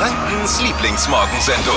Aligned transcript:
Frankens 0.00 0.62
Lieblingsmorgensendung. 0.62 1.74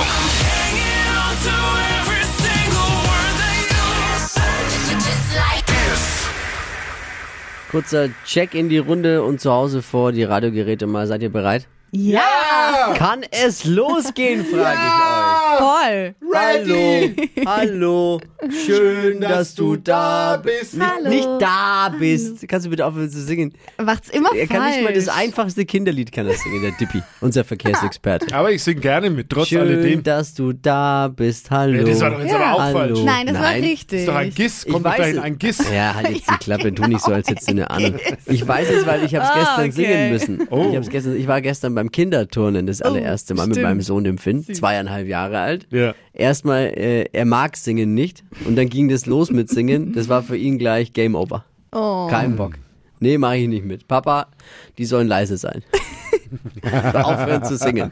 Kurzer 7.70 8.08
Check 8.24 8.54
in 8.54 8.70
die 8.70 8.78
Runde 8.78 9.22
und 9.22 9.42
zu 9.42 9.52
Hause 9.52 9.82
vor 9.82 10.12
die 10.12 10.22
Radiogeräte 10.24 10.86
mal. 10.86 11.06
Seid 11.06 11.20
ihr 11.20 11.30
bereit? 11.30 11.68
Ja, 11.90 12.94
Kann 12.96 13.24
es 13.30 13.66
losgehen, 13.66 14.46
frage 14.46 14.78
ich 14.78 15.13
voll. 15.58 16.14
euch. 16.32 16.34
Hallo, 16.34 17.10
hallo, 17.46 18.20
schön, 18.66 19.20
dass 19.20 19.54
du 19.54 19.76
da 19.76 20.36
bist. 20.36 20.74
Nicht, 20.74 20.86
Hallo. 20.86 21.08
nicht 21.08 21.28
da 21.38 21.94
bist. 21.98 22.48
Kannst 22.48 22.66
du 22.66 22.70
bitte 22.70 22.84
aufhören 22.86 23.10
zu 23.10 23.20
singen? 23.22 23.52
Macht's 23.82 24.08
immer 24.10 24.30
Er 24.34 24.46
falsch. 24.46 24.60
kann 24.60 24.70
nicht 24.70 24.82
mal 24.84 24.92
das 24.92 25.08
einfachste 25.08 25.64
Kinderlied 25.64 26.12
kann 26.12 26.26
er 26.26 26.34
singen, 26.34 26.62
der 26.62 26.72
Dippi, 26.72 27.02
unser 27.20 27.44
Verkehrsexperte. 27.44 28.34
Aber 28.34 28.50
ich 28.52 28.62
singe 28.62 28.80
gerne 28.80 29.10
mit, 29.10 29.30
trotz 29.30 29.48
Schön, 29.48 29.60
alledem. 29.60 30.02
dass 30.02 30.34
du 30.34 30.52
da 30.52 31.08
bist. 31.08 31.50
Hallo. 31.50 31.78
Ja, 31.78 31.84
das 31.84 32.00
war 32.00 32.10
doch 32.10 32.20
jetzt 32.20 32.30
Ja. 32.32 32.36
aber 32.38 32.54
auch 32.54 32.60
Hallo. 32.60 32.78
falsch. 32.78 33.00
Nein, 33.04 33.26
das 33.26 33.34
war 33.36 33.42
Nein. 33.42 33.62
richtig. 33.62 33.86
Das 33.90 34.00
ist 34.00 34.08
doch 34.08 34.14
ein 34.16 34.30
Giss. 34.34 34.64
Ich 34.64 34.72
Kommt 34.72 34.86
doch 34.86 34.90
weiß 34.90 34.98
dahin 34.98 35.16
es. 35.18 35.22
ein 35.22 35.38
Giss. 35.38 35.58
Ja, 35.72 35.94
halt 35.94 36.10
jetzt 36.10 36.30
die 36.30 36.36
Klappe, 36.38 36.74
tu 36.74 36.86
nicht 36.86 37.00
so, 37.02 37.12
als 37.12 37.28
hättest 37.28 37.48
du 37.48 37.52
eine 37.52 37.70
Ahnung. 37.70 37.94
Ich 38.26 38.46
weiß 38.46 38.68
es, 38.70 38.86
weil 38.86 39.04
ich 39.04 39.14
habe 39.14 39.24
es 39.24 39.30
Ah, 39.30 39.38
gestern 39.38 39.84
okay. 39.84 39.92
singen 39.92 40.10
müssen. 40.38 40.48
Oh. 40.50 40.68
Ich, 40.70 40.76
hab's 40.76 40.88
gestern, 40.90 41.16
ich 41.16 41.26
war 41.28 41.40
gestern 41.40 41.74
beim 41.74 41.90
Kinderturnen 41.90 42.66
das 42.66 42.82
allererste 42.82 43.34
Mal 43.34 43.46
mit 43.46 43.56
stimmt. 43.56 43.68
meinem 43.68 43.80
Sohn, 43.80 44.04
dem 44.04 44.18
Finn, 44.18 44.44
zweieinhalb 44.44 45.06
Jahre 45.08 45.38
alt. 45.44 45.66
Ja. 45.70 45.94
Erstmal, 46.12 46.66
äh, 46.76 47.04
er 47.12 47.24
mag 47.24 47.56
singen 47.56 47.94
nicht 47.94 48.24
und 48.46 48.56
dann 48.56 48.68
ging 48.68 48.88
das 48.88 49.06
los 49.06 49.30
mit 49.30 49.48
Singen. 49.48 49.92
Das 49.92 50.08
war 50.08 50.22
für 50.22 50.36
ihn 50.36 50.58
gleich 50.58 50.92
Game 50.92 51.14
Over. 51.14 51.44
Oh. 51.72 52.08
Kein 52.08 52.36
Bock. 52.36 52.54
Nee, 53.00 53.18
mache 53.18 53.36
ich 53.36 53.48
nicht 53.48 53.64
mit. 53.64 53.86
Papa, 53.86 54.28
die 54.78 54.84
sollen 54.84 55.08
leise 55.08 55.36
sein. 55.36 55.62
Aufhören 56.94 57.44
zu 57.44 57.56
singen. 57.56 57.90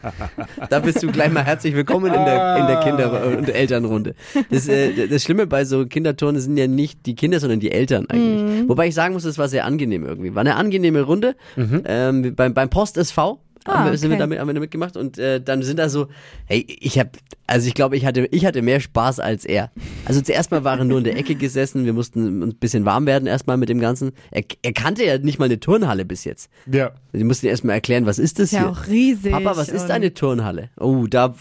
Da 0.71 0.81
bist 0.81 1.03
du 1.03 1.11
gleich 1.13 1.31
mal 1.31 1.45
herzlich 1.45 1.75
willkommen 1.75 2.07
in 2.07 2.25
der, 2.25 2.57
in 2.57 2.67
der 2.67 2.81
Kinder- 2.81 3.27
und 3.27 3.49
Elternrunde. 3.49 4.15
Das, 4.51 4.69
äh, 4.69 5.09
das 5.09 5.23
Schlimme 5.23 5.47
bei 5.47 5.65
so 5.65 5.87
Kinderturnen 5.87 6.41
sind 6.41 6.57
ja 6.57 6.67
nicht 6.67 7.07
die 7.07 7.15
Kinder, 7.15 7.41
sondern 7.41 7.61
die 7.61 7.71
Eltern 7.71 8.07
eigentlich. 8.09 8.69
Wobei 8.69 8.89
ich 8.89 8.95
sagen 8.95 9.15
muss, 9.15 9.25
es 9.25 9.39
war 9.39 9.49
sehr 9.49 9.65
angenehm 9.65 10.05
irgendwie. 10.05 10.35
War 10.35 10.41
eine 10.41 10.57
angenehme 10.57 11.03
Runde. 11.03 11.37
Ähm, 11.57 12.35
beim, 12.35 12.55
beim 12.55 12.71
Post 12.71 12.97
SV. 12.97 13.39
Haben 13.67 13.91
wir, 13.91 13.99
sind 13.99 14.11
wir 14.11 14.17
okay. 14.17 14.21
damit, 14.21 14.39
haben 14.39 14.49
wir 14.49 14.55
damit 14.55 14.71
gemacht 14.71 14.97
und 14.97 15.19
äh, 15.19 15.41
dann 15.41 15.63
sind 15.63 15.79
da 15.79 15.89
so, 15.89 16.09
hey, 16.47 16.67
ich 16.69 16.99
habe, 16.99 17.11
also 17.47 17.69
ich 17.69 17.75
glaube, 17.75 17.97
ich 17.97 18.07
hatte, 18.07 18.27
ich 18.31 18.45
hatte 18.45 18.63
mehr 18.63 18.81
Spaß 18.81 19.21
als 19.21 19.45
er. 19.45 19.71
Also 20.05 20.21
zuerst 20.21 20.51
mal 20.51 20.65
waren 20.65 20.81
wir 20.81 20.85
nur 20.85 20.99
in 20.99 21.05
der 21.05 21.17
Ecke 21.17 21.35
gesessen, 21.35 21.85
wir 21.85 21.93
mussten 21.93 22.43
uns 22.43 22.55
ein 22.55 22.59
bisschen 22.59 22.85
warm 22.85 23.07
werden 23.07 23.27
erstmal 23.27 23.57
mit 23.57 23.69
dem 23.69 23.81
Ganzen. 23.81 24.13
Er, 24.31 24.43
er 24.63 24.73
kannte 24.73 25.05
ja 25.05 25.19
nicht 25.19 25.39
mal 25.39 25.47
eine 25.47 25.61
Turnhalle 25.61 26.05
bis 26.05 26.25
jetzt. 26.25 26.51
Ja. 26.71 26.93
Die 27.13 27.25
mussten 27.25 27.47
erstmal 27.47 27.75
erklären, 27.75 28.07
was 28.07 28.19
ist 28.19 28.39
das 28.39 28.47
Ist 28.47 28.53
ja 28.53 28.61
hier? 28.61 28.71
auch 28.71 28.87
riesig. 28.87 29.33
Papa, 29.33 29.57
was 29.57 29.69
ist 29.69 29.91
eine 29.91 30.15
Turnhalle? 30.15 30.71
Oh, 30.79 31.07
da, 31.07 31.35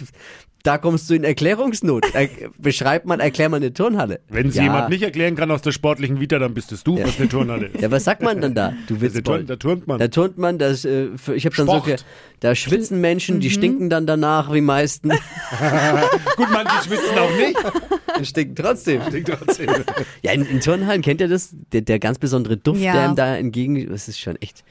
da 0.63 0.77
kommst 0.77 1.09
du 1.09 1.13
in 1.15 1.23
Erklärungsnot. 1.23 2.05
Er, 2.13 2.29
beschreib 2.57 3.05
mal, 3.05 3.19
erklär 3.19 3.49
mal 3.49 3.57
eine 3.57 3.73
Turnhalle. 3.73 4.19
Wenn 4.29 4.49
es 4.49 4.55
ja. 4.55 4.63
jemand 4.63 4.89
nicht 4.89 5.01
erklären 5.03 5.35
kann 5.35 5.49
aus 5.51 5.61
der 5.61 5.71
sportlichen 5.71 6.19
Vita, 6.19 6.39
dann 6.39 6.53
bist 6.53 6.71
es 6.71 6.83
du, 6.83 7.01
was 7.01 7.17
eine 7.19 7.29
Turnhalle 7.29 7.67
ist. 7.67 7.81
Ja, 7.81 7.89
was 7.91 8.03
sagt 8.03 8.21
man 8.21 8.41
dann 8.41 8.53
da? 8.53 8.73
Du 8.87 8.95
Da 8.95 9.01
Witzbold. 9.01 9.25
turnt, 9.25 9.49
da 9.49 9.55
turnt 9.55 9.87
man. 9.87 9.99
Da 9.99 10.07
turnt 10.07 10.37
man, 10.37 10.57
das, 10.57 10.85
äh, 10.85 11.07
für- 11.17 11.35
ich 11.35 11.45
habe 11.45 11.55
schon 11.55 11.67
so 11.67 11.83
da 12.39 12.55
schwitzen 12.55 12.99
Menschen, 13.01 13.35
Mhm. 13.37 13.39
die 13.41 13.49
stinken 13.51 13.89
dann 13.89 14.05
danach, 14.07 14.51
wie 14.53 14.61
meisten. 14.61 15.09
Gut, 16.37 16.47
manche 16.51 16.83
schwitzen 16.87 17.17
auch 17.17 17.31
nicht. 17.35 17.57
Die 18.19 18.25
stinken 18.25 18.55
trotzdem. 18.55 19.01
Klingt 19.05 19.27
trotzdem. 19.27 19.69
Ja, 20.21 20.31
in, 20.31 20.45
in 20.45 20.59
Turnhallen 20.59 21.01
kennt 21.01 21.21
ihr 21.21 21.27
das? 21.27 21.49
Der, 21.71 21.81
der 21.81 21.99
ganz 21.99 22.19
besondere 22.19 22.57
Duft, 22.57 22.81
Ja. 22.81 22.93
der 22.93 23.05
ihm 23.09 23.15
da 23.15 23.35
entgegen, 23.35 23.89
das 23.89 24.07
ist 24.07 24.19
schon 24.19 24.35
echt. 24.37 24.63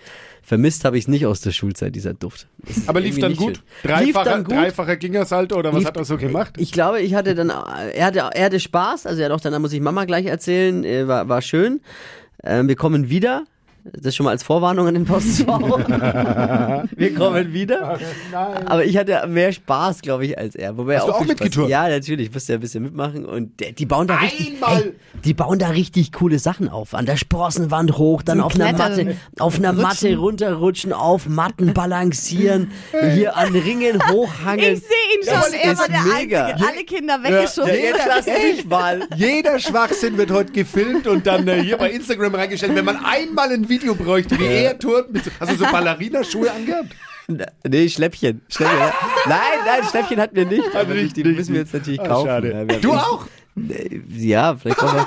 Vermisst 0.50 0.84
habe 0.84 0.98
ich 0.98 1.04
es 1.04 1.08
nicht 1.08 1.26
aus 1.26 1.42
der 1.42 1.52
Schulzeit, 1.52 1.94
dieser 1.94 2.12
Duft. 2.12 2.48
Das 2.66 2.88
Aber 2.88 2.98
lief 3.00 3.20
dann 3.20 3.36
gut? 3.36 3.62
Dreifacher, 3.84 4.24
dann 4.30 4.42
gut. 4.42 4.56
dreifacher 4.56 4.96
Gingersalto 4.96 5.54
oder 5.56 5.70
was 5.72 5.78
Lief- 5.78 5.86
hat 5.86 5.96
er 5.96 6.04
so 6.04 6.16
gemacht? 6.16 6.54
Ich 6.58 6.72
glaube, 6.72 7.00
ich 7.02 7.14
hatte 7.14 7.36
dann, 7.36 7.50
er 7.50 8.04
hatte, 8.06 8.18
er 8.34 8.46
hatte 8.46 8.58
Spaß, 8.58 9.06
also 9.06 9.22
er 9.22 9.26
hat 9.26 9.32
auch, 9.32 9.40
dann 9.40 9.62
muss 9.62 9.72
ich 9.72 9.80
Mama 9.80 10.06
gleich 10.06 10.26
erzählen, 10.26 10.82
äh, 10.82 11.06
war, 11.06 11.28
war 11.28 11.40
schön. 11.40 11.82
Ähm, 12.42 12.66
wir 12.66 12.74
kommen 12.74 13.10
wieder. 13.10 13.44
Das 13.84 14.14
schon 14.14 14.24
mal 14.24 14.30
als 14.30 14.42
Vorwarnung 14.42 14.86
an 14.86 14.94
den 14.94 15.04
Postfrau. 15.04 15.78
wir 16.96 17.14
kommen 17.14 17.52
wieder. 17.52 17.98
Aber 18.66 18.84
ich 18.84 18.96
hatte 18.96 19.26
mehr 19.26 19.52
Spaß, 19.52 20.02
glaube 20.02 20.26
ich, 20.26 20.38
als 20.38 20.54
er. 20.54 20.76
Wobei 20.76 20.94
er 20.94 21.00
Hast 21.00 21.08
du 21.08 21.12
auch 21.12 21.18
viel 21.18 21.26
Spaß- 21.26 21.28
mitgeturnt? 21.30 21.70
Ja, 21.70 21.88
natürlich. 21.88 22.28
Ich 22.28 22.34
musste 22.34 22.52
ja 22.52 22.58
ein 22.58 22.60
bisschen 22.60 22.82
mitmachen. 22.82 23.24
Und 23.24 23.58
der, 23.60 23.72
die 23.72 23.86
bauen 23.86 24.06
da 24.06 24.16
richtig, 24.16 24.54
Einmal! 24.54 24.82
ey, 24.82 24.92
die 25.24 25.34
bauen 25.34 25.58
da 25.58 25.68
richtig 25.68 26.12
coole 26.12 26.38
Sachen 26.38 26.68
auf. 26.68 26.94
An 26.94 27.06
der 27.06 27.16
Sprossenwand 27.16 27.96
hoch, 27.98 28.22
dann 28.22 28.38
Zum 28.38 28.46
auf 28.46 28.54
einer. 28.54 28.72
Matte, 28.76 29.16
auf 29.38 29.56
einer 29.58 29.72
Matte 29.72 30.16
runterrutschen, 30.16 30.92
auf 30.92 31.28
Matten 31.28 31.72
balancieren, 31.74 32.70
hier 33.14 33.36
an 33.36 33.52
Ringen 33.54 33.98
hochhangeln. 34.10 34.74
Ich 34.74 34.80
sehe 34.80 34.88
ihn 35.20 35.26
Das 35.26 35.44
schon, 35.46 35.54
er 35.54 35.72
ist 35.72 35.78
war 35.80 35.88
der 35.88 36.02
mega. 36.18 36.46
Einzige. 36.46 36.68
Alle 36.68 36.84
Kinder 36.84 37.22
weggeschoben. 37.22 37.68
Ja, 37.70 37.74
jetzt 37.76 38.00
lass 38.06 38.26
mich 38.26 38.64
mal. 38.66 39.00
Jeder 39.16 39.58
Schwachsinn 39.58 40.16
wird 40.18 40.30
heute 40.30 40.52
gefilmt 40.52 41.06
und 41.06 41.26
dann 41.26 41.46
äh, 41.48 41.62
hier 41.62 41.76
bei 41.76 41.90
Instagram 41.90 42.34
reingestellt. 42.34 42.74
Wenn 42.74 42.84
man 42.84 43.04
einmal 43.04 43.50
ein 43.50 43.68
Video 43.70 43.94
bräuchte, 43.94 44.38
wie 44.38 44.44
er 44.46 44.78
turnt, 44.78 45.12
mit 45.12 45.24
so, 45.24 45.30
hast 45.40 45.52
du 45.52 45.56
so 45.56 45.64
Ballerina-Schuhe 45.64 46.50
angehabt? 46.50 46.88
Nee, 47.66 47.88
Schläppchen. 47.88 48.42
Schläppchen. 48.48 48.78
Nein, 49.26 49.38
nein, 49.64 49.88
Schläppchen 49.88 50.20
hatten 50.20 50.34
wir 50.36 50.46
nicht. 50.46 50.74
Aber 50.74 50.92
nicht, 50.94 51.16
die 51.16 51.22
müssen 51.24 51.54
wir 51.54 51.60
jetzt 51.60 51.72
natürlich 51.72 52.00
Ah, 52.00 52.08
kaufen. 52.08 52.26
schade. 52.26 52.66
Ja, 52.68 52.78
Du 52.78 52.92
auch? 52.92 53.26
Ja, 54.16 54.56
vielleicht 54.56 54.78
kommen 54.78 54.94
wir. 54.94 55.06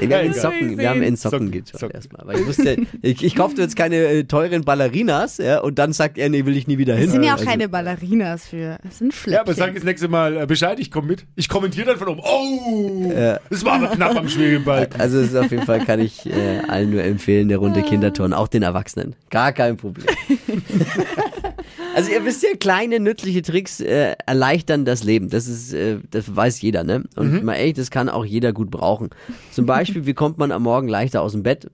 Wir 0.00 0.18
haben 0.18 0.26
in. 0.26 0.32
Socken, 0.34 0.78
wir 0.78 0.90
haben 0.90 1.02
in 1.02 1.16
Socken 1.16 1.46
Socken, 1.46 1.50
geschaut 1.64 1.80
Socken. 1.80 1.94
erstmal. 1.96 2.26
Weil 2.26 2.40
ich 2.40 2.46
wusste, 2.46 2.76
ich, 3.02 3.24
ich 3.24 3.34
kaufte 3.34 3.62
jetzt 3.62 3.76
keine 3.76 3.96
äh, 3.96 4.24
teuren 4.24 4.64
Ballerinas, 4.64 5.38
ja, 5.38 5.60
und 5.60 5.78
dann 5.78 5.92
sagt 5.92 6.18
er, 6.18 6.28
nee, 6.28 6.44
will 6.46 6.56
ich 6.56 6.66
nie 6.66 6.78
wieder 6.78 6.94
hin. 6.94 7.04
Das 7.04 7.12
sind 7.12 7.22
ja 7.22 7.32
auch 7.34 7.38
Also, 7.38 7.46
keine 7.48 7.68
Ballerinas 7.68 8.46
für. 8.48 8.78
Das 8.82 8.98
sind 8.98 9.14
Ja, 9.26 9.40
aber 9.40 9.54
sag 9.54 9.74
das 9.74 9.84
nächste 9.84 10.08
Mal 10.08 10.36
äh, 10.36 10.46
Bescheid, 10.46 10.78
ich 10.78 10.90
komme 10.90 11.08
mit. 11.08 11.26
Ich 11.36 11.48
kommentiere 11.48 11.86
dann 11.86 11.98
von 11.98 12.08
oben. 12.08 12.20
Oh! 12.24 13.12
Das 13.50 13.64
war 13.64 13.74
aber 13.74 13.88
knapp 13.88 14.16
am 14.16 14.28
Schwebebalken. 14.28 15.00
Also 15.00 15.18
es 15.20 15.28
ist 15.28 15.36
auf 15.36 15.50
jeden 15.50 15.64
Fall 15.64 15.84
kann 15.84 16.00
ich 16.00 16.26
äh, 16.26 16.60
allen 16.68 16.90
nur 16.90 17.02
empfehlen, 17.02 17.48
der 17.48 17.58
Runde 17.58 17.82
Kinderturnen, 17.82 18.32
auch 18.32 18.48
den 18.48 18.62
Erwachsenen. 18.62 19.14
Gar 19.30 19.52
kein 19.52 19.76
Problem. 19.76 20.06
also 21.94 22.10
ihr 22.10 22.24
wisst 22.24 22.42
ja, 22.42 22.50
kleine 22.58 23.00
nützliche 23.00 23.42
Tricks 23.42 23.80
äh, 23.80 24.14
erleichtern 24.26 24.84
das 24.84 25.04
Leben. 25.04 25.30
Das 25.30 25.46
ist, 25.46 25.72
äh, 25.72 25.98
das 26.10 26.34
weiß 26.34 26.60
jeder, 26.60 26.84
ne? 26.84 27.04
Und 27.16 27.42
mal 27.42 27.54
ehrlich, 27.54 27.74
das 27.74 27.90
kann 27.90 28.08
auch 28.08 28.24
jeder 28.24 28.52
gut 28.52 28.70
brauchen. 28.70 29.10
Zum 29.52 29.66
Beispiel, 29.66 30.06
wie 30.06 30.14
kommt 30.14 30.38
man 30.38 30.52
am 30.52 30.62
Morgen 30.62 30.88
leichter 30.88 31.22
aus 31.22 31.32
dem 31.32 31.42
Bett? 31.42 31.70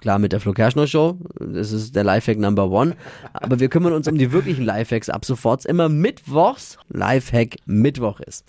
Klar, 0.00 0.18
mit 0.18 0.32
der 0.32 0.40
Flo 0.40 0.52
Kerschner 0.52 0.86
Show. 0.86 1.18
Das 1.38 1.72
ist 1.72 1.94
der 1.94 2.04
Lifehack 2.04 2.38
Number 2.38 2.70
One. 2.70 2.96
Aber 3.34 3.60
wir 3.60 3.68
kümmern 3.68 3.92
uns 3.92 4.08
um 4.08 4.16
die 4.16 4.32
wirklichen 4.32 4.64
Lifehacks 4.64 5.10
ab 5.10 5.26
sofort. 5.26 5.66
Immer 5.66 5.90
mittwochs 5.90 6.78
Lifehack 6.88 7.56
Mittwoch 7.66 8.20
ist. 8.20 8.44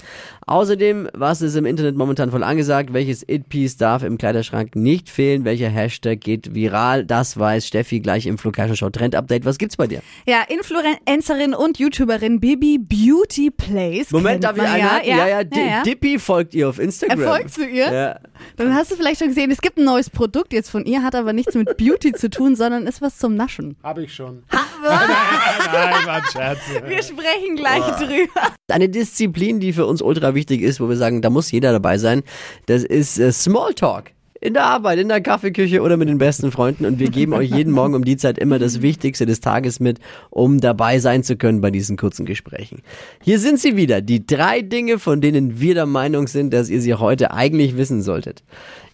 Außerdem, 0.47 1.09
was 1.13 1.41
ist 1.41 1.55
im 1.55 1.65
Internet 1.65 1.97
momentan 1.97 2.31
voll 2.31 2.43
angesagt? 2.43 2.93
Welches 2.93 3.27
It-Piece 3.27 3.75
darf 3.75 4.03
im 4.03 4.17
Kleiderschrank 4.17 4.77
nicht 4.77 5.09
fehlen? 5.09 5.43
Welcher 5.43 5.67
Hashtag 5.67 6.21
geht 6.21 6.55
viral? 6.55 7.05
Das 7.05 7.37
weiß 7.37 7.67
Steffi 7.67 7.99
gleich 7.99 8.27
im 8.27 8.37
Flo 8.37 8.51
Kerschner 8.51 8.77
Show 8.77 8.89
Trend 8.89 9.13
Update. 9.15 9.43
Was 9.43 9.57
gibt's 9.57 9.75
bei 9.75 9.87
dir? 9.87 10.01
Ja, 10.25 10.43
Influencerin 10.47 11.53
und 11.53 11.79
YouTuberin 11.79 12.39
Bibi 12.39 12.77
Beauty 12.77 13.51
Place. 13.51 14.11
Moment, 14.11 14.45
darf 14.45 14.55
ich 14.55 14.63
einhaken? 14.63 15.09
Ja, 15.09 15.17
Ja, 15.17 15.27
ja, 15.27 15.41
ja, 15.41 15.65
ja. 15.65 15.83
Dippy 15.83 16.17
folgt 16.17 16.53
ihr 16.53 16.69
auf 16.69 16.79
Instagram. 16.79 17.19
Er 17.19 17.27
folgt 17.27 17.53
zu 17.53 17.67
ihr? 17.67 17.91
Ja. 17.91 18.19
Dann 18.55 18.73
hast 18.73 18.91
du 18.91 18.95
vielleicht 18.95 19.19
schon 19.19 19.27
gesehen, 19.27 19.51
es 19.51 19.61
gibt 19.61 19.77
ein 19.77 19.83
neues 19.83 20.09
Produkt 20.09 20.53
jetzt 20.53 20.69
von 20.69 20.85
ihr, 20.85 21.03
hat 21.03 21.13
aber 21.15 21.33
nichts 21.41 21.55
mit 21.55 21.77
Beauty 21.77 22.13
zu 22.13 22.29
tun, 22.29 22.55
sondern 22.55 22.85
ist 22.85 23.01
was 23.01 23.17
zum 23.17 23.35
Naschen. 23.35 23.75
Habe 23.83 24.03
ich 24.03 24.13
schon. 24.13 24.43
Nein, 24.51 26.05
war 26.05 26.15
ein 26.15 26.23
Scherz. 26.31 26.59
Wir 26.85 27.03
sprechen 27.03 27.55
gleich 27.55 27.83
drüber. 27.97 28.53
Eine 28.67 28.89
Disziplin, 28.89 29.59
die 29.59 29.73
für 29.73 29.85
uns 29.85 30.01
ultra 30.01 30.35
wichtig 30.35 30.61
ist, 30.61 30.79
wo 30.79 30.89
wir 30.89 30.97
sagen, 30.97 31.21
da 31.21 31.29
muss 31.29 31.51
jeder 31.51 31.71
dabei 31.71 31.97
sein, 31.97 32.23
das 32.67 32.83
ist 32.83 33.17
äh, 33.19 33.31
Smalltalk. 33.31 34.11
In 34.43 34.55
der 34.55 34.65
Arbeit, 34.65 34.97
in 34.97 35.07
der 35.07 35.21
Kaffeeküche 35.21 35.81
oder 35.81 35.97
mit 35.97 36.09
den 36.09 36.17
besten 36.17 36.51
Freunden. 36.51 36.85
Und 36.85 36.97
wir 36.97 37.11
geben 37.11 37.33
euch 37.33 37.51
jeden 37.51 37.71
Morgen 37.71 37.93
um 37.93 38.03
die 38.03 38.17
Zeit 38.17 38.39
immer 38.39 38.57
das 38.57 38.81
Wichtigste 38.81 39.27
des 39.27 39.39
Tages 39.39 39.79
mit, 39.79 39.99
um 40.31 40.59
dabei 40.59 40.97
sein 40.97 41.21
zu 41.21 41.35
können 41.35 41.61
bei 41.61 41.69
diesen 41.69 41.95
kurzen 41.95 42.25
Gesprächen. 42.25 42.81
Hier 43.21 43.37
sind 43.37 43.59
sie 43.59 43.75
wieder, 43.77 44.01
die 44.01 44.25
drei 44.25 44.63
Dinge, 44.63 44.97
von 44.97 45.21
denen 45.21 45.59
wir 45.59 45.75
der 45.75 45.85
Meinung 45.85 46.27
sind, 46.27 46.53
dass 46.55 46.71
ihr 46.71 46.81
sie 46.81 46.95
heute 46.95 47.31
eigentlich 47.31 47.77
wissen 47.77 48.01
solltet. 48.01 48.41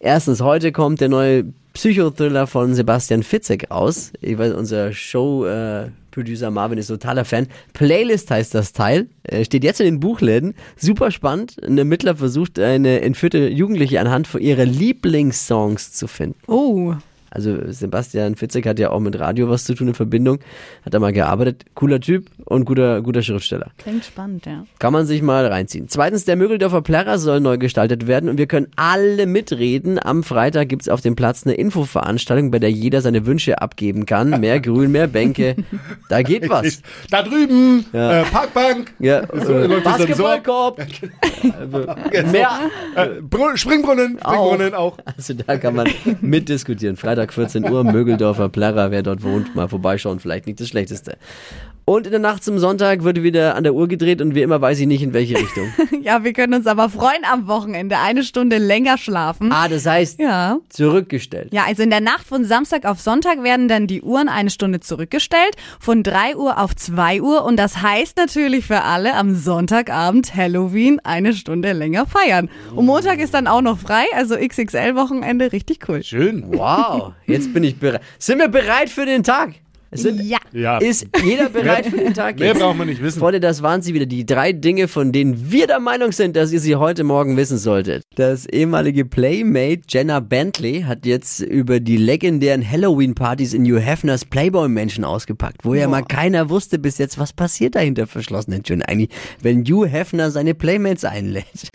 Erstens, 0.02 0.42
heute 0.42 0.74
kommt 0.74 1.00
der 1.00 1.08
neue 1.08 1.46
Psychothriller 1.78 2.48
von 2.48 2.74
Sebastian 2.74 3.22
Fitzek 3.22 3.70
aus. 3.70 4.12
Ich 4.20 4.36
weiß, 4.36 4.54
unser 4.54 4.92
Show, 4.94 5.46
äh, 5.46 5.92
Producer 6.10 6.50
Marvin 6.50 6.80
ist 6.80 6.88
totaler 6.88 7.24
Fan. 7.24 7.46
Playlist 7.74 8.32
heißt 8.32 8.56
das 8.56 8.74
Teil. 8.74 9.06
Äh, 9.22 9.46
steht 9.46 9.64
jetzt 9.64 9.80
in 9.80 9.86
den 9.86 10.00
Buchläden. 10.00 10.56
Super 10.76 11.12
spannend. 11.12 11.64
Ein 11.64 11.78
Ermittler 11.78 12.16
versucht, 12.16 12.58
eine 12.58 13.02
entführte 13.02 13.48
Jugendliche 13.50 14.02
anhand 14.02 14.26
von 14.26 14.42
ihrer 14.42 14.66
Lieblingssongs 14.66 15.94
zu 15.94 16.08
finden. 16.08 16.40
Oh, 16.48 16.96
Also 17.30 17.58
Sebastian 17.72 18.36
Fitzek 18.36 18.66
hat 18.66 18.80
ja 18.80 18.90
auch 18.92 19.00
mit 19.00 19.20
Radio 19.20 19.50
was 19.50 19.66
zu 19.66 19.74
tun 19.76 19.90
in 19.90 19.94
Verbindung, 19.94 20.40
hat 20.86 20.94
da 20.94 21.00
mal 21.00 21.12
gearbeitet. 21.14 21.66
Cooler 21.76 22.00
Typ 22.00 22.28
und 22.46 22.66
guter, 22.66 23.02
guter 23.02 23.22
Schriftsteller. 23.22 23.72
Klingt 23.78 24.06
spannend, 24.06 24.46
ja. 24.46 24.66
Kann 24.80 24.94
man 24.94 25.06
sich 25.06 25.22
mal 25.22 25.46
reinziehen. 25.46 25.88
Zweitens, 25.90 26.26
der 26.26 26.36
Mögeldorfer 26.36 26.82
Plärrer 26.82 27.18
soll 27.20 27.40
neu 27.40 27.58
gestaltet 27.58 28.08
werden 28.08 28.30
und 28.30 28.38
wir 28.38 28.48
können 28.48 28.68
alle 28.76 29.26
mitreden. 29.26 30.00
Am 30.04 30.24
Freitag 30.24 30.70
gibt's 30.70 30.88
auf 30.90 31.02
dem 31.02 31.16
Platz 31.16 31.46
eine 31.46 31.56
Infoveranstaltung, 31.56 32.52
bei 32.52 32.60
der 32.60 32.72
jeder 32.72 33.02
seine 33.02 33.26
Wünsche 33.26 33.62
abgeben 33.62 34.06
kann. 34.06 34.40
Mehr 34.40 34.60
Grün, 34.60 34.92
mehr 34.92 35.08
Bänke. 35.08 35.56
Da 36.10 36.22
geht 36.22 36.50
was. 36.50 36.82
Da 37.12 37.24
drüben, 37.24 37.86
äh, 37.94 38.24
Parkbank, 38.24 38.94
Ja, 39.00 39.24
So 39.46 39.54
äh. 39.54 39.82
Basketballkorb. 39.82 40.80
Jetzt 42.12 42.32
Mehr. 42.32 42.50
äh, 42.96 43.08
Bru- 43.22 43.56
Springbrunnen, 43.58 44.18
Springbrunnen 44.20 44.74
auch. 44.74 44.98
Also 45.18 45.34
da 45.34 45.58
kann 45.58 45.76
man 45.76 45.88
mitdiskutieren. 46.22 46.96
Freitag 47.18 47.34
14 47.34 47.72
Uhr, 47.72 47.84
Mögeldorfer 47.84 48.48
Plärrer, 48.48 48.92
wer 48.92 49.02
dort 49.02 49.24
wohnt, 49.24 49.56
mal 49.56 49.68
vorbeischauen, 49.68 50.20
vielleicht 50.20 50.46
nicht 50.46 50.60
das 50.60 50.68
Schlechteste. 50.68 51.18
Und 51.90 52.06
in 52.06 52.12
der 52.12 52.20
Nacht 52.20 52.44
zum 52.44 52.60
Sonntag 52.60 53.06
wird 53.06 53.24
wieder 53.24 53.56
an 53.56 53.64
der 53.64 53.74
Uhr 53.74 53.88
gedreht 53.88 54.22
und 54.22 54.36
wie 54.36 54.42
immer 54.42 54.60
weiß 54.60 54.78
ich 54.82 54.88
nicht 54.88 55.02
in 55.02 55.14
welche 55.14 55.36
Richtung. 55.38 55.72
Ja, 56.02 56.24
wir 56.24 56.32
können 56.32 56.54
uns 56.54 56.68
aber 56.68 56.90
freuen 56.90 57.24
am 57.30 57.48
Wochenende. 57.48 57.98
Eine 57.98 58.24
Stunde 58.24 58.60
länger 58.60 58.98
schlafen. 58.98 59.52
Ah, 59.52 59.68
das 59.68 59.86
heißt 59.86 60.20
Ja. 60.22 60.60
zurückgestellt. 60.70 61.50
Ja, 61.52 61.64
also 61.66 61.84
in 61.84 61.90
der 61.90 62.00
Nacht 62.00 62.26
von 62.26 62.46
Samstag 62.46 62.86
auf 62.86 63.02
Sonntag 63.02 63.44
werden 63.44 63.68
dann 63.68 63.88
die 63.88 64.02
Uhren 64.02 64.30
eine 64.30 64.50
Stunde 64.50 64.80
zurückgestellt, 64.80 65.56
von 65.82 66.04
3 66.04 66.38
Uhr 66.38 66.60
auf 66.60 66.74
2 66.76 67.22
Uhr. 67.22 67.44
Und 67.44 67.58
das 67.58 67.82
heißt 67.82 68.16
natürlich 68.18 68.66
für 68.66 68.84
alle 68.84 69.16
am 69.16 69.36
Sonntagabend 69.36 70.34
Halloween 70.34 71.02
eine 71.04 71.34
Stunde 71.34 71.74
länger 71.74 72.06
feiern. 72.06 72.50
Und 72.74 72.86
Montag 72.86 73.20
ist 73.20 73.34
dann 73.34 73.48
auch 73.48 73.62
noch 73.62 73.78
frei, 73.80 74.06
also 74.16 74.36
XXL-Wochenende, 74.36 75.52
richtig 75.52 75.80
cool. 75.90 76.04
Schön. 76.04 76.46
Wow, 76.48 77.14
jetzt 77.26 77.54
bin 77.54 77.64
ich 77.66 77.80
bereit. 77.80 78.02
Sind 78.18 78.40
wir 78.40 78.48
bereit 78.48 78.90
für 78.90 79.06
den 79.06 79.24
Tag? 79.24 79.56
Es 79.90 80.02
Sind, 80.02 80.22
Ja. 80.22 80.38
Ja. 80.52 80.78
Ist 80.80 81.08
jeder 81.24 81.50
bereit 81.50 81.86
für 81.86 81.98
den 81.98 82.14
Tag? 82.14 82.40
Mehr 82.40 82.50
jetzt? 82.50 82.60
braucht 82.60 82.78
man 82.78 82.88
nicht 82.88 83.02
wissen. 83.02 83.20
Freunde, 83.20 83.40
das 83.40 83.62
waren 83.62 83.82
sie 83.82 83.94
wieder. 83.94 84.06
Die 84.06 84.26
drei 84.26 84.52
Dinge, 84.52 84.88
von 84.88 85.12
denen 85.12 85.52
wir 85.52 85.68
der 85.68 85.80
Meinung 85.80 86.12
sind, 86.12 86.36
dass 86.36 86.52
ihr 86.52 86.60
sie 86.60 86.76
heute 86.76 87.04
Morgen 87.04 87.38
wissen 87.38 87.58
solltet. 87.58 88.04
Das 88.16 88.46
ehemalige 88.46 89.06
Playmate 89.06 89.82
Jenna 89.88 90.20
Bentley 90.20 90.82
hat 90.82 91.06
jetzt 91.06 91.40
über 91.40 91.80
die 91.80 91.98
legendären 91.98 92.70
Halloween-Partys 92.70 93.54
in 93.54 93.66
Hugh 93.66 93.80
Hefners 93.80 94.26
Playboy-Menschen 94.26 95.04
ausgepackt, 95.04 95.64
wo 95.64 95.74
ja 95.74 95.88
mal 95.88 96.04
keiner 96.04 96.50
wusste 96.50 96.80
bis 96.80 96.98
jetzt, 96.98 97.18
was 97.18 97.34
passiert 97.34 97.76
da 97.76 97.80
hinter 97.80 98.08
verschlossenen 98.08 98.64
Türen 98.64 98.82
eigentlich, 98.82 99.10
wenn 99.42 99.64
Hugh 99.64 99.86
Hefner 99.88 100.32
seine 100.32 100.54
Playmates 100.54 101.06
einlädt. 101.06 101.70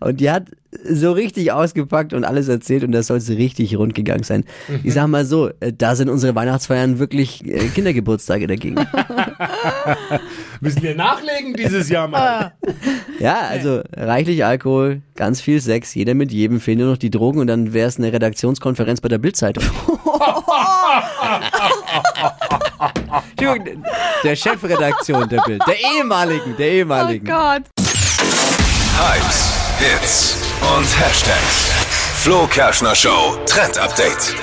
Und 0.00 0.20
die 0.20 0.30
hat 0.30 0.50
so 0.82 1.12
richtig 1.12 1.52
ausgepackt 1.52 2.12
und 2.12 2.24
alles 2.24 2.48
erzählt 2.48 2.84
und 2.84 2.92
das 2.92 3.06
soll 3.06 3.20
so 3.20 3.34
richtig 3.34 3.76
rund 3.76 3.94
gegangen 3.94 4.22
sein. 4.24 4.44
Ich 4.82 4.94
sag 4.94 5.06
mal 5.08 5.24
so, 5.24 5.50
äh, 5.60 5.72
da 5.76 5.94
sind 5.96 6.08
unsere 6.08 6.34
Weihnachtsfeiern 6.34 6.98
wirklich 6.98 7.44
äh, 7.46 7.68
Kindergeburtstage 7.68 8.46
dagegen. 8.46 8.76
Müssen 10.60 10.82
wir 10.82 10.94
nachlegen 10.94 11.54
dieses 11.54 11.88
Jahr 11.88 12.08
mal. 12.08 12.52
Ja, 13.18 13.40
also 13.48 13.82
reichlich 13.96 14.44
Alkohol, 14.44 15.02
ganz 15.14 15.40
viel 15.40 15.60
Sex, 15.60 15.94
jeder 15.94 16.14
mit 16.14 16.32
jedem, 16.32 16.60
fehlen 16.60 16.78
nur 16.78 16.88
noch 16.90 16.98
die 16.98 17.10
Drogen 17.10 17.38
und 17.40 17.46
dann 17.46 17.72
wäre 17.72 17.88
es 17.88 17.98
eine 17.98 18.12
Redaktionskonferenz 18.12 19.00
bei 19.00 19.08
der 19.08 19.18
Bildzeitung. 19.18 19.64
Entschuldigung, 23.36 23.84
der 24.22 24.36
Chefredaktion 24.36 25.28
der 25.28 25.40
Bild, 25.42 25.62
der 25.66 25.76
ehemaligen, 25.96 26.56
der 26.56 26.66
Oh 26.66 26.70
ehemaligen. 26.70 27.26
Gott. 27.26 27.62
Hypes, 28.96 29.52
Hits 29.78 30.53
und 30.72 30.86
Hashtags. 31.00 31.70
Flo 32.22 32.46
Kerschner 32.46 32.94
Show 32.94 33.36
Trend 33.46 33.76
Update. 33.78 34.34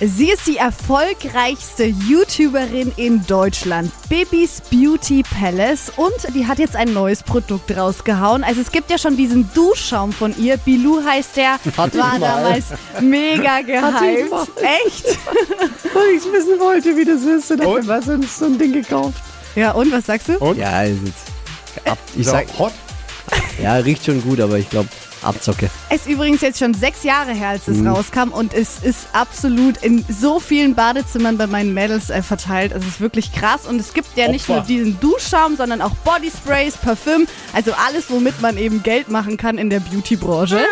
Sie 0.00 0.30
ist 0.30 0.46
die 0.46 0.56
erfolgreichste 0.56 1.84
YouTuberin 1.84 2.92
in 2.96 3.24
Deutschland, 3.26 3.92
Bibis 4.08 4.60
Beauty 4.70 5.22
Palace. 5.22 5.92
Und 5.96 6.12
die 6.34 6.46
hat 6.46 6.58
jetzt 6.58 6.74
ein 6.74 6.92
neues 6.92 7.22
Produkt 7.22 7.76
rausgehauen. 7.76 8.42
Also 8.44 8.60
es 8.60 8.72
gibt 8.72 8.90
ja 8.90 8.98
schon 8.98 9.16
diesen 9.16 9.48
Duschschaum 9.54 10.12
von 10.12 10.34
ihr. 10.38 10.56
Bilou 10.56 11.02
heißt 11.04 11.36
der. 11.36 11.58
Hatte 11.76 11.98
war 11.98 12.18
damals 12.18 12.64
mega 13.00 13.60
gehypt. 13.60 14.32
Echt? 14.86 15.06
Weil 15.94 16.08
ich 16.16 16.24
wissen 16.32 16.58
wollte, 16.58 16.96
wie 16.96 17.04
das 17.04 17.22
ist, 17.22 17.50
und 17.52 17.64
Und? 17.64 17.86
was 17.86 18.06
so, 18.06 18.16
so 18.22 18.46
ein 18.46 18.58
Ding 18.58 18.72
gekauft. 18.72 19.18
Ja, 19.54 19.72
und 19.72 19.92
was 19.92 20.06
sagst 20.06 20.28
du? 20.28 20.38
Und? 20.38 20.56
Ja, 20.58 20.82
ist 20.82 20.98
jetzt 21.04 21.88
ab, 21.88 21.98
ich 22.16 22.24
So, 22.26 22.32
sag, 22.32 22.46
hot. 22.58 22.72
ja, 23.62 23.74
riecht 23.76 24.04
schon 24.06 24.20
gut, 24.22 24.40
aber 24.40 24.58
ich 24.58 24.68
glaube, 24.68 24.88
Abzocke. 25.24 25.70
Es 25.90 26.02
ist 26.02 26.08
übrigens 26.08 26.40
jetzt 26.40 26.58
schon 26.58 26.74
sechs 26.74 27.02
Jahre 27.02 27.32
her, 27.32 27.48
als 27.50 27.68
es 27.68 27.78
Mhm. 27.78 27.88
rauskam 27.88 28.28
und 28.32 28.54
es 28.54 28.78
ist 28.82 29.06
absolut 29.12 29.76
in 29.78 30.04
so 30.08 30.40
vielen 30.40 30.74
Badezimmern 30.74 31.36
bei 31.38 31.46
meinen 31.46 31.74
Mädels 31.74 32.10
äh, 32.10 32.22
verteilt. 32.22 32.72
Also 32.72 32.86
es 32.86 32.94
ist 32.94 33.00
wirklich 33.00 33.32
krass 33.32 33.66
und 33.66 33.80
es 33.80 33.92
gibt 33.94 34.16
ja 34.16 34.28
nicht 34.28 34.42
Opfer. 34.48 34.54
nur 34.54 34.62
diesen 34.62 35.00
Duschschaum, 35.00 35.56
sondern 35.56 35.80
auch 35.82 35.92
Bodysprays, 36.04 36.76
Parfüm, 36.76 37.26
also 37.52 37.72
alles, 37.86 38.04
womit 38.10 38.40
man 38.40 38.56
eben 38.58 38.82
Geld 38.82 39.08
machen 39.08 39.36
kann 39.36 39.58
in 39.58 39.70
der 39.70 39.80
Beauty-Branche. 39.80 40.64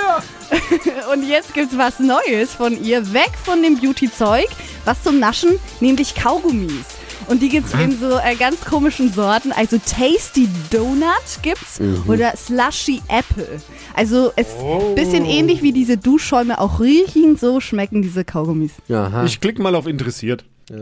Und 1.12 1.26
jetzt 1.26 1.54
gibt's 1.54 1.76
was 1.78 1.98
Neues 1.98 2.52
von 2.54 2.82
ihr, 2.82 3.12
weg 3.12 3.30
von 3.42 3.62
dem 3.62 3.78
Beauty-Zeug, 3.80 4.46
was 4.84 5.02
zum 5.02 5.18
Naschen, 5.18 5.58
nämlich 5.80 6.14
Kaugummis. 6.14 6.84
Und 7.32 7.40
die 7.40 7.48
gibt's 7.48 7.72
in 7.72 7.98
so 7.98 8.18
äh, 8.18 8.34
ganz 8.38 8.60
komischen 8.60 9.10
Sorten. 9.10 9.52
Also 9.52 9.78
Tasty 9.78 10.46
Donut 10.70 11.06
gibt's 11.40 11.80
oder 12.06 12.34
Slushy 12.36 13.00
Apple. 13.08 13.48
Also 13.94 14.32
es 14.36 14.48
Oh. 14.60 14.94
bisschen 14.94 15.24
ähnlich 15.24 15.62
wie 15.62 15.72
diese 15.72 15.96
Duschschäume 15.96 16.60
auch 16.60 16.78
riechen, 16.78 17.38
so 17.38 17.58
schmecken 17.60 18.02
diese 18.02 18.22
Kaugummis. 18.22 18.72
Aha. 18.90 19.24
Ich 19.24 19.40
klicke 19.40 19.62
mal 19.62 19.74
auf 19.74 19.86
interessiert. 19.86 20.44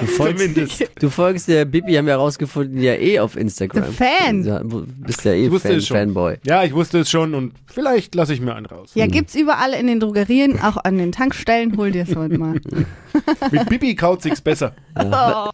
Du 0.00 0.06
folgst, 0.06 0.38
Zumindest. 0.42 0.90
du 0.98 1.10
folgst 1.10 1.48
der 1.48 1.64
Bibi, 1.64 1.94
haben 1.94 2.06
wir 2.06 2.12
herausgefunden, 2.14 2.80
ja 2.80 2.94
eh 2.94 3.18
auf 3.18 3.36
Instagram. 3.36 3.82
Der 3.84 3.92
Fan. 3.92 4.44
Ja, 4.44 4.58
du 4.60 4.86
bist 4.86 5.24
ja 5.24 5.32
eh 5.32 5.50
Fan. 5.50 5.80
Fanboy. 5.80 6.36
Ja, 6.44 6.64
ich 6.64 6.72
wusste 6.72 7.00
es 7.00 7.10
schon 7.10 7.34
und 7.34 7.52
vielleicht 7.66 8.14
lasse 8.14 8.32
ich 8.34 8.40
mir 8.40 8.54
einen 8.54 8.66
raus. 8.66 8.90
Ja, 8.94 9.06
gibt's 9.06 9.34
überall 9.34 9.72
in 9.72 9.86
den 9.86 10.00
Drogerien, 10.00 10.60
auch 10.60 10.76
an 10.76 10.98
den 10.98 11.12
Tankstellen. 11.12 11.76
Hol 11.76 11.90
dir 11.90 12.04
es 12.08 12.14
heute 12.16 12.38
mal. 12.38 12.60
Mit 13.50 13.68
Bibi 13.68 13.94
kaut 13.94 14.22
sich's 14.22 14.40
besser. 14.40 14.74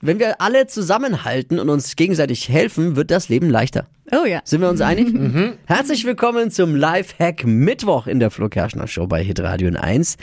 Wenn 0.00 0.18
wir 0.18 0.40
alle 0.40 0.66
zusammenhalten 0.66 1.58
und 1.58 1.68
uns 1.68 1.96
gegenseitig 1.96 2.48
helfen, 2.48 2.96
wird 2.96 3.10
das 3.10 3.28
Leben 3.28 3.50
leichter. 3.50 3.86
Oh 4.14 4.26
ja. 4.26 4.42
Sind 4.44 4.60
wir 4.60 4.68
uns 4.68 4.82
einig? 4.82 5.08
Herzlich 5.64 6.04
willkommen 6.04 6.50
zum 6.50 6.76
Lifehack 6.76 7.46
Mittwoch 7.46 8.06
in 8.06 8.20
der 8.20 8.30
Flo 8.30 8.50
Kerschner 8.50 8.86
Show 8.86 9.06
bei 9.06 9.24
Hitradio 9.24 9.72
1. 9.74 10.18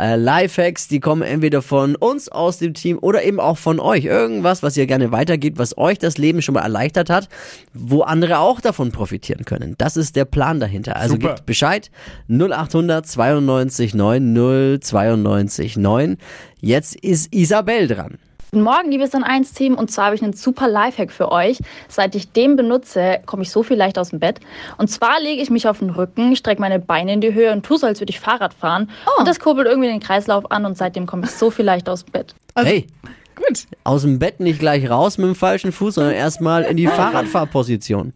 Äh, 0.00 0.16
Lifehacks, 0.16 0.88
die 0.88 0.98
kommen 0.98 1.20
entweder 1.20 1.60
von 1.60 1.94
uns 1.94 2.30
aus 2.30 2.56
dem 2.56 2.72
Team 2.72 2.98
oder 2.98 3.22
eben 3.22 3.40
auch 3.40 3.58
von 3.58 3.80
euch. 3.80 4.06
Irgendwas, 4.06 4.62
was 4.62 4.78
ihr 4.78 4.86
gerne 4.86 5.12
weitergeht, 5.12 5.58
was 5.58 5.76
euch 5.76 5.98
das 5.98 6.16
Leben 6.16 6.40
schon 6.40 6.54
mal 6.54 6.62
erleichtert 6.62 7.10
hat, 7.10 7.28
wo 7.74 8.00
andere 8.00 8.38
auch 8.38 8.62
davon 8.62 8.92
profitieren 8.92 9.44
können. 9.44 9.74
Das 9.76 9.98
ist 9.98 10.16
der 10.16 10.24
Plan 10.24 10.58
dahinter. 10.58 10.96
Also 10.96 11.16
Super. 11.16 11.34
gebt 11.34 11.44
Bescheid 11.44 11.90
0800 12.30 13.06
92 13.06 13.92
9 13.94 14.78
092 14.80 15.76
9. 15.76 16.16
Jetzt 16.62 16.96
ist 16.96 17.34
Isabel 17.34 17.88
dran. 17.88 18.16
Guten 18.54 18.62
Morgen, 18.66 18.92
liebes 18.92 19.16
An 19.16 19.24
1 19.24 19.52
Team. 19.54 19.74
Und 19.74 19.90
zwar 19.90 20.04
habe 20.04 20.14
ich 20.14 20.22
einen 20.22 20.32
super 20.32 20.68
Lifehack 20.68 21.10
für 21.10 21.32
euch. 21.32 21.58
Seit 21.88 22.14
ich 22.14 22.30
den 22.30 22.54
benutze, 22.54 23.18
komme 23.26 23.42
ich 23.42 23.50
so 23.50 23.64
viel 23.64 23.76
leichter 23.76 24.00
aus 24.00 24.10
dem 24.10 24.20
Bett. 24.20 24.38
Und 24.78 24.86
zwar 24.86 25.20
lege 25.20 25.42
ich 25.42 25.50
mich 25.50 25.66
auf 25.66 25.80
den 25.80 25.90
Rücken, 25.90 26.36
strecke 26.36 26.60
meine 26.60 26.78
Beine 26.78 27.14
in 27.14 27.20
die 27.20 27.34
Höhe 27.34 27.50
und 27.50 27.66
tue 27.66 27.78
so, 27.78 27.88
als 27.88 27.98
würde 28.00 28.10
ich 28.10 28.20
Fahrrad 28.20 28.54
fahren. 28.54 28.90
Und 29.18 29.26
das 29.26 29.40
kurbelt 29.40 29.66
irgendwie 29.66 29.88
den 29.88 29.98
Kreislauf 29.98 30.52
an 30.52 30.66
und 30.66 30.78
seitdem 30.78 31.04
komme 31.04 31.24
ich 31.24 31.32
so 31.32 31.50
viel 31.50 31.64
leichter 31.64 31.92
aus 31.94 32.04
dem 32.04 32.12
Bett. 32.12 32.36
hey, 32.54 32.86
Gut. 33.34 33.66
aus 33.82 34.02
dem 34.02 34.20
Bett 34.20 34.38
nicht 34.38 34.60
gleich 34.60 34.88
raus 34.88 35.18
mit 35.18 35.26
dem 35.26 35.34
falschen 35.34 35.72
Fuß, 35.72 35.96
sondern 35.96 36.14
erstmal 36.14 36.62
in 36.62 36.76
die 36.76 36.86
Fahrradfahrposition. 36.86 38.12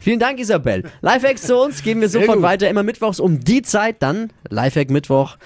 Vielen 0.00 0.18
Dank, 0.18 0.40
Isabel. 0.40 0.90
Lifehacks 1.02 1.42
zu 1.42 1.56
uns 1.56 1.84
geben 1.84 2.00
wir 2.00 2.08
sofort 2.08 2.38
gut. 2.38 2.42
weiter, 2.42 2.68
immer 2.68 2.82
mittwochs 2.82 3.20
um 3.20 3.38
die 3.38 3.62
Zeit, 3.62 4.02
dann 4.02 4.32
Lifehack 4.48 4.90
Mittwoch. 4.90 5.36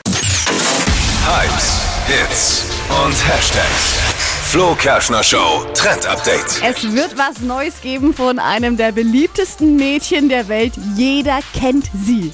Hypes, 1.27 1.83
Hits 2.07 2.76
und 2.91 3.29
Hashtags. 3.29 3.97
Flo 4.45 4.75
Kerschner 4.75 5.23
Show 5.23 5.65
Trend 5.75 6.07
Update. 6.07 6.63
Es 6.63 6.83
wird 6.95 7.17
was 7.17 7.41
Neues 7.41 7.81
geben 7.81 8.15
von 8.15 8.39
einem 8.39 8.77
der 8.77 8.93
beliebtesten 8.93 9.77
Mädchen 9.77 10.29
der 10.29 10.49
Welt. 10.49 10.75
Jeder 10.95 11.41
kennt 11.53 11.91
sie. 12.05 12.33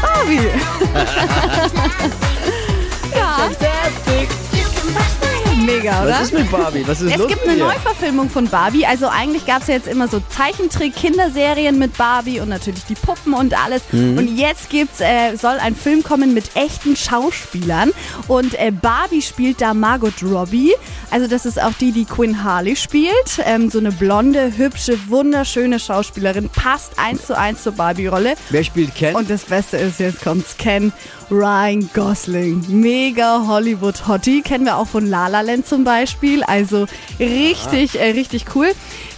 Barbie. 0.00 0.50
mega 5.78 6.02
oder? 6.02 6.10
Was 6.10 6.22
ist 6.22 6.32
mit 6.32 6.50
Barbie? 6.50 6.84
Was 6.86 7.00
ist 7.00 7.12
Es 7.12 7.18
los 7.18 7.28
gibt 7.28 7.46
mit 7.46 7.56
eine? 7.56 7.64
Neuverfilmung 7.64 8.30
von 8.30 8.48
Barbie. 8.48 8.86
Also 8.86 9.08
eigentlich 9.08 9.46
gab 9.46 9.62
es 9.62 9.68
ja 9.68 9.74
jetzt 9.74 9.88
immer 9.88 10.08
so 10.08 10.20
Zeichentrick-Kinderserien 10.20 11.78
mit 11.78 11.96
Barbie 11.96 12.40
und 12.40 12.48
natürlich 12.48 12.84
die 12.84 12.94
Puppen 12.94 13.34
und 13.34 13.60
alles. 13.62 13.82
Mhm. 13.92 14.18
Und 14.18 14.36
jetzt 14.36 14.70
gibt's, 14.70 15.00
äh, 15.00 15.36
soll 15.36 15.58
ein 15.58 15.74
Film 15.74 16.02
kommen 16.02 16.34
mit 16.34 16.56
echten 16.56 16.96
Schauspielern. 16.96 17.90
Und 18.26 18.54
äh, 18.54 18.70
Barbie 18.70 19.22
spielt 19.22 19.60
da 19.60 19.74
Margot 19.74 20.22
Robbie. 20.22 20.72
Also 21.10 21.26
das 21.26 21.46
ist 21.46 21.60
auch 21.60 21.72
die, 21.80 21.92
die 21.92 22.04
Quinn 22.04 22.44
Harley 22.44 22.76
spielt. 22.76 23.40
Ähm, 23.44 23.70
so 23.70 23.78
eine 23.78 23.92
blonde, 23.92 24.56
hübsche, 24.56 24.98
wunderschöne 25.08 25.78
Schauspielerin. 25.78 26.48
Passt 26.50 26.98
eins 26.98 27.26
zu 27.26 27.36
eins 27.36 27.62
zur 27.62 27.72
Barbie-Rolle. 27.72 28.34
Wer 28.50 28.64
spielt 28.64 28.94
Ken? 28.94 29.14
Und 29.14 29.30
das 29.30 29.44
Beste 29.44 29.76
ist, 29.76 30.00
jetzt 30.00 30.22
kommt's, 30.22 30.56
Ken 30.56 30.92
Ryan 31.30 31.90
Gosling. 31.92 32.64
Mega 32.68 33.46
Hollywood-Hottie. 33.46 34.40
Kennen 34.40 34.64
wir 34.64 34.78
auch 34.78 34.86
von 34.86 35.06
La 35.06 35.28
La 35.28 35.42
Land 35.42 35.66
zum 35.66 35.84
Beispiel. 35.84 36.42
Also 36.42 36.86
richtig, 37.20 38.00
äh, 38.00 38.12
richtig 38.12 38.46
cool. 38.54 38.68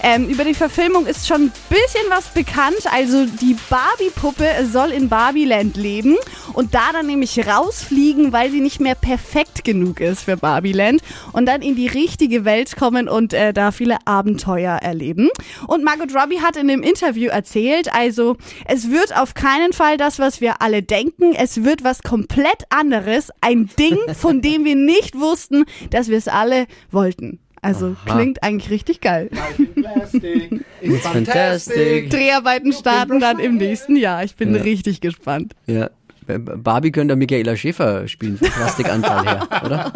Ähm, 0.03 0.29
über 0.29 0.45
die 0.45 0.55
Verfilmung 0.55 1.07
ist 1.07 1.29
schon 1.29 1.43
ein 1.43 1.53
bisschen 1.69 2.09
was 2.09 2.29
bekannt. 2.29 2.81
Also 2.91 3.27
die 3.27 3.57
Barbie-Puppe 3.69 4.67
soll 4.71 4.91
in 4.91 5.09
Barbieland 5.09 5.77
leben 5.77 6.17
und 6.53 6.75
da 6.75 6.93
dann 6.93 7.07
nämlich 7.07 7.47
rausfliegen, 7.47 8.33
weil 8.33 8.51
sie 8.51 8.61
nicht 8.61 8.81
mehr 8.81 8.95
perfekt 8.95 9.63
genug 9.63 10.01
ist 10.01 10.23
für 10.25 10.37
Barbieland 10.37 11.03
und 11.33 11.47
dann 11.47 11.63
in 11.63 11.77
die 11.77 11.87
richtige 11.87 12.45
Welt 12.45 12.77
kommen 12.77 13.09
und 13.09 13.35
äh, 13.35 13.53
da 13.53 13.71
viele 13.71 13.99
Abenteuer 14.07 14.77
erleben. 14.77 15.29
Und 15.67 15.85
Margot 15.85 16.15
Robbie 16.15 16.41
hat 16.41 16.57
in 16.57 16.69
dem 16.69 16.83
Interview 16.83 17.29
erzählt, 17.29 17.93
also 17.95 18.37
es 18.67 18.91
wird 18.91 19.17
auf 19.17 19.35
keinen 19.35 19.73
Fall 19.73 19.97
das, 19.97 20.19
was 20.19 20.41
wir 20.41 20.63
alle 20.63 20.83
denken. 20.83 21.35
Es 21.35 21.63
wird 21.63 21.85
was 21.85 22.00
komplett 22.03 22.65
anderes. 22.71 23.31
Ein 23.41 23.69
Ding, 23.79 23.99
von 24.15 24.41
dem 24.41 24.65
wir 24.65 24.77
nicht 24.77 25.19
wussten, 25.19 25.65
dass 25.91 26.09
wir 26.09 26.19
es 26.19 26.29
alle 26.29 26.67
wollten. 26.91 27.39
Also 27.63 27.95
klingt 28.07 28.43
eigentlich 28.43 28.71
richtig 28.71 29.01
geil. 29.03 29.29
Plastic 29.75 30.65
is 30.81 31.01
fantastic. 31.03 32.09
Dreharbeiten 32.11 32.73
starten 32.73 33.21
dann 33.21 33.39
im 33.39 33.57
nächsten 33.59 33.97
Jahr. 33.97 34.25
Ich 34.25 34.35
bin 34.35 34.55
richtig 34.55 35.01
gespannt. 35.03 35.53
Ja. 35.67 35.91
B- 36.27 36.39
Barbie 36.39 36.91
könnte 36.91 37.17
Michaela 37.17 37.57
Schäfer 37.57 38.07
spielen, 38.09 38.39
vom 38.39 38.49
Plastikanteil 38.51 39.25
her, 39.25 39.49
oder? 39.65 39.93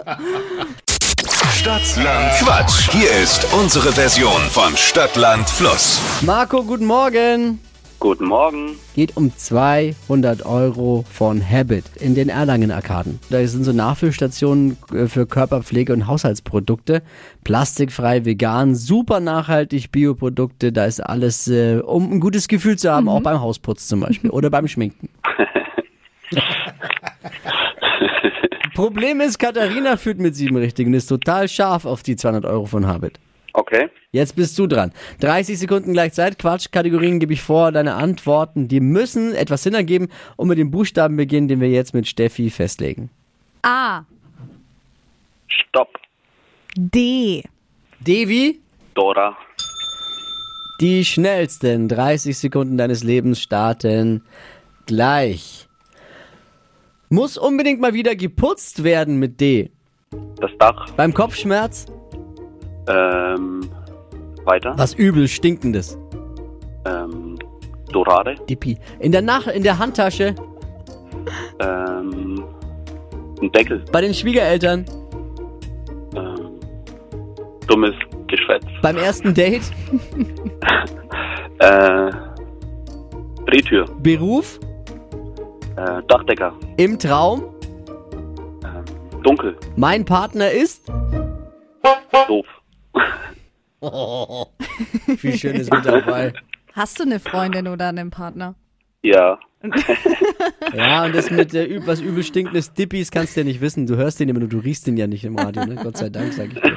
Stadtland 1.54 2.32
Quatsch. 2.40 2.90
Hier 2.90 3.11
ist 3.23 3.46
unsere 3.54 3.92
Version 3.92 4.40
von 4.50 4.76
Stadtland 4.76 5.49
Fluss. 5.49 6.00
Marco, 6.23 6.62
guten 6.64 6.84
Morgen. 6.87 7.61
Guten 8.04 8.26
Morgen. 8.26 8.76
Geht 8.94 9.16
um 9.16 9.34
200 9.34 10.44
Euro 10.44 11.06
von 11.11 11.40
Habit 11.40 11.84
in 11.99 12.14
den 12.14 12.28
Erlangen-Arkaden. 12.28 13.18
Da 13.30 13.46
sind 13.46 13.64
so 13.64 13.73
Nachfüllstationen 13.73 14.76
äh, 14.92 15.06
für 15.06 15.25
Körperpflege 15.25 15.94
und 15.94 16.06
Haushaltsprodukte. 16.06 17.02
Plastikfrei, 17.44 18.26
vegan, 18.26 18.75
super 18.75 19.20
nachhaltig, 19.20 19.90
Bioprodukte. 19.90 20.70
Da 20.70 20.84
ist 20.84 21.00
alles, 21.00 21.49
äh, 21.49 21.78
um 21.78 22.12
ein 22.12 22.20
gutes 22.20 22.46
Gefühl 22.46 22.76
zu 22.76 22.92
haben, 22.92 23.08
auch 23.08 23.23
beim 23.23 23.40
Hausputz 23.40 23.88
zum 23.88 24.00
Beispiel 24.00 24.28
oder 24.28 24.50
beim 24.50 24.68
Schminken. 24.68 25.08
Problem 28.75 29.23
ist, 29.23 29.38
Katharina 29.38 29.96
führt 29.96 30.18
mit 30.18 30.37
sieben 30.37 30.58
Richtigen 30.58 30.92
ist 30.92 31.06
total 31.06 31.49
scharf 31.49 31.87
auf 31.87 32.02
die 32.02 32.16
200 32.16 32.44
Euro 32.44 32.66
von 32.66 32.87
Habit. 32.87 33.18
Okay. 33.54 33.88
Jetzt 34.11 34.34
bist 34.37 34.58
du 34.58 34.66
dran. 34.66 34.92
30 35.20 35.58
Sekunden 35.58 35.92
gleich 35.92 36.12
Zeit. 36.12 36.38
Quatschkategorien 36.38 37.20
gebe 37.20 37.32
ich 37.32 37.40
vor. 37.40 37.70
Deine 37.73 37.94
Antworten, 37.94 38.66
die 38.66 38.80
müssen 38.80 39.32
etwas 39.34 39.62
Sinn 39.62 39.75
ergeben 39.75 40.08
und 40.37 40.49
mit 40.49 40.58
dem 40.58 40.70
Buchstaben 40.73 41.16
beginnen, 41.16 41.46
den 41.49 41.61
wir 41.61 41.70
jetzt 41.70 41.94
mit 41.94 42.08
Steffi 42.08 42.50
festlegen. 42.50 43.11
A. 43.62 44.02
Stopp. 45.46 45.99
D. 46.76 47.44
Devi, 48.00 48.61
Dora. 48.94 49.37
die 50.80 51.04
schnellsten 51.04 51.88
30 51.88 52.37
Sekunden 52.37 52.76
deines 52.76 53.04
Lebens 53.04 53.40
starten 53.40 54.25
gleich. 54.87 55.68
Muss 57.08 57.38
unbedingt 57.38 57.80
mal 57.80 57.94
wieder 57.94 58.16
geputzt 58.16 58.82
werden 58.82 59.18
mit 59.20 59.40
D. 59.40 59.70
Das 60.40 60.50
Dach. 60.58 60.90
Beim 60.96 61.14
Kopfschmerz, 61.14 61.87
Ähm. 62.88 63.70
Weiter. 64.44 64.74
was 64.76 64.92
übel 64.94 65.26
stinkendes. 65.28 65.96
Ähm. 66.86 67.38
Dorade. 67.92 68.34
Dippi. 68.48 68.76
In 69.00 69.12
der, 69.12 69.22
Nach 69.22 69.46
in 69.46 69.62
der 69.62 69.78
Handtasche, 69.78 70.34
Ähm. 71.60 72.44
Ein 73.40 73.50
Deckel. 73.52 73.84
bei 73.92 74.00
den 74.00 74.12
Schwiegereltern, 74.14 74.84
Ähm. 76.14 76.50
Dummes 77.66 77.94
Geschwätz. 78.26 78.64
beim 78.82 78.96
ersten 78.96 79.32
Date, 79.34 79.62
Äh. 81.60 82.10
Drehtür. 83.46 83.84
Beruf, 84.02 84.58
Äh. 85.76 86.02
Dachdecker. 86.08 86.52
im 86.76 86.98
Traum. 86.98 87.44
Ähm. 88.64 89.22
Dunkel. 89.22 89.56
Mein 89.76 90.04
Partner 90.04 90.50
ist. 90.50 90.82
Doof. 92.28 92.46
Viel 95.18 95.36
Schönes 95.36 95.70
mit 95.70 95.84
dabei. 95.84 96.32
Hast 96.72 96.98
du 96.98 97.04
eine 97.04 97.20
Freundin 97.20 97.68
oder 97.68 97.88
einen 97.88 98.10
Partner? 98.10 98.54
Ja. 99.02 99.38
Ja, 100.74 101.04
und 101.04 101.14
das 101.14 101.30
mit 101.30 101.54
äh, 101.54 101.86
was 101.86 102.00
übel 102.00 102.24
stinkendes 102.24 102.72
Dippis 102.72 103.10
kannst 103.10 103.36
du 103.36 103.40
ja 103.40 103.44
nicht 103.44 103.60
wissen. 103.60 103.86
Du 103.86 103.96
hörst 103.96 104.18
den 104.18 104.28
immer 104.28 104.40
nur, 104.40 104.48
du 104.48 104.58
riechst 104.58 104.86
den 104.86 104.96
ja 104.96 105.06
nicht 105.06 105.24
im 105.24 105.38
Radio, 105.38 105.64
ne? 105.64 105.76
Gott 105.76 105.96
sei 105.96 106.08
Dank, 106.08 106.32
sag 106.32 106.48
ich 106.48 106.60
dir. 106.60 106.76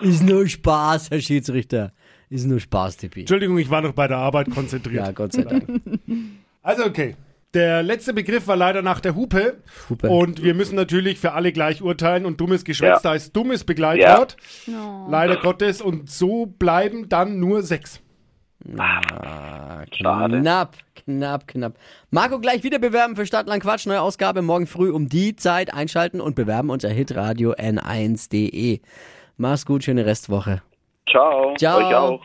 Ist 0.00 0.22
nur 0.22 0.46
Spaß, 0.46 1.10
Herr 1.10 1.20
Schiedsrichter. 1.20 1.92
Ist 2.28 2.46
nur 2.46 2.60
Spaß, 2.60 2.98
Dippi. 2.98 3.20
Entschuldigung, 3.20 3.58
ich 3.58 3.70
war 3.70 3.80
noch 3.80 3.92
bei 3.92 4.06
der 4.06 4.18
Arbeit 4.18 4.50
konzentriert. 4.50 5.06
Ja, 5.06 5.12
Gott 5.12 5.32
sei 5.32 5.42
Dank. 5.42 5.66
Also 6.62 6.84
okay. 6.84 7.16
Der 7.54 7.82
letzte 7.82 8.12
Begriff 8.12 8.46
war 8.46 8.56
leider 8.56 8.82
nach 8.82 9.00
der 9.00 9.14
Hupe. 9.14 9.62
Hupe. 9.88 10.08
Und 10.10 10.42
wir 10.42 10.52
müssen 10.54 10.76
natürlich 10.76 11.18
für 11.18 11.32
alle 11.32 11.50
gleich 11.52 11.80
urteilen. 11.80 12.26
Und 12.26 12.40
dummes 12.40 12.64
Geschwätz, 12.64 13.02
Ja. 13.02 13.10
da 13.10 13.14
ist 13.14 13.34
dummes 13.34 13.64
Begleitwort. 13.64 14.36
Oh. 14.68 15.06
Leider 15.10 15.36
Gottes. 15.36 15.80
Und 15.80 16.10
so 16.10 16.44
bleiben 16.46 17.08
dann 17.08 17.38
nur 17.40 17.62
sechs. 17.62 18.02
Schade. 19.92 20.40
Knapp, 20.40 20.76
knapp, 21.06 21.48
knapp. 21.48 21.74
Marco, 22.10 22.38
gleich 22.38 22.64
wieder 22.64 22.78
bewerben 22.78 23.16
für 23.16 23.24
Stadtland 23.24 23.62
Quatsch. 23.62 23.86
Neue 23.86 24.02
Ausgabe 24.02 24.42
morgen 24.42 24.66
früh 24.66 24.90
um 24.90 25.08
die 25.08 25.36
Zeit 25.36 25.72
einschalten 25.72 26.20
und 26.20 26.34
bewerben 26.34 26.68
unter 26.68 26.88
hitradio 26.90 27.52
n1.de. 27.52 28.80
Mach's 29.36 29.64
gut, 29.64 29.84
schöne 29.84 30.04
Restwoche. 30.04 30.60
Ciao. 31.08 31.54
Ciao. 31.56 31.78
Euch 31.78 31.94
auch. 31.94 32.24